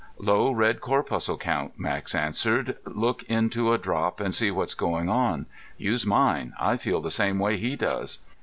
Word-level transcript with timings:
"Low 0.17 0.51
red 0.51 0.81
corpuscle 0.81 1.37
count," 1.37 1.73
Max 1.77 2.15
answered. 2.15 2.75
"Look 2.87 3.21
into 3.29 3.71
a 3.71 3.77
drop 3.77 4.19
and 4.19 4.33
see 4.33 4.49
what's 4.49 4.73
going 4.73 5.09
on. 5.09 5.45
Use 5.77 6.07
mine; 6.07 6.53
I 6.59 6.75
feel 6.77 7.01
the 7.01 7.11
same 7.11 7.37
way 7.37 7.57
he 7.57 7.75
does." 7.75 8.17